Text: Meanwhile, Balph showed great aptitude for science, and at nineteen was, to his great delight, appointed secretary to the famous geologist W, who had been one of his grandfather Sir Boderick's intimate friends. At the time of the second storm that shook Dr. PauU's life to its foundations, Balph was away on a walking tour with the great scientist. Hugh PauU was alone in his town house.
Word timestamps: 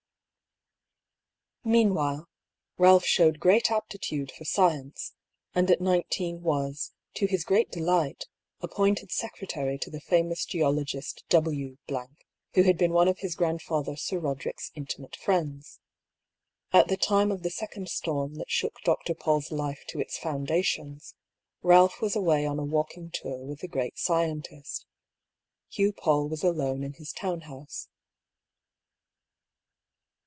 Meanwhile, 1.63 2.27
Balph 2.79 3.05
showed 3.05 3.39
great 3.39 3.69
aptitude 3.69 4.31
for 4.31 4.43
science, 4.45 5.13
and 5.53 5.69
at 5.69 5.79
nineteen 5.79 6.41
was, 6.41 6.91
to 7.13 7.27
his 7.27 7.43
great 7.43 7.69
delight, 7.69 8.25
appointed 8.61 9.11
secretary 9.11 9.77
to 9.77 9.91
the 9.91 10.01
famous 10.01 10.43
geologist 10.43 11.23
W, 11.29 11.77
who 12.55 12.63
had 12.63 12.79
been 12.79 12.93
one 12.93 13.07
of 13.07 13.19
his 13.19 13.35
grandfather 13.35 13.95
Sir 13.95 14.19
Boderick's 14.19 14.71
intimate 14.73 15.15
friends. 15.15 15.79
At 16.73 16.87
the 16.87 16.97
time 16.97 17.31
of 17.31 17.43
the 17.43 17.51
second 17.51 17.89
storm 17.89 18.35
that 18.35 18.49
shook 18.49 18.79
Dr. 18.83 19.13
PauU's 19.13 19.51
life 19.51 19.83
to 19.89 19.99
its 19.99 20.17
foundations, 20.17 21.13
Balph 21.63 22.01
was 22.01 22.15
away 22.15 22.43
on 22.43 22.57
a 22.57 22.65
walking 22.65 23.11
tour 23.11 23.45
with 23.45 23.59
the 23.59 23.67
great 23.67 23.99
scientist. 23.99 24.87
Hugh 25.69 25.93
PauU 25.93 26.27
was 26.27 26.43
alone 26.43 26.83
in 26.83 26.93
his 26.93 27.13
town 27.13 27.41
house. 27.41 27.87